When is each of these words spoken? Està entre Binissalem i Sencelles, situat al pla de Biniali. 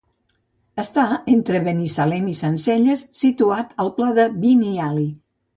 Està 0.83 1.03
entre 1.33 1.61
Binissalem 1.67 2.31
i 2.33 2.35
Sencelles, 2.39 3.05
situat 3.23 3.79
al 3.85 3.95
pla 4.01 4.11
de 4.21 4.29
Biniali. 4.47 5.09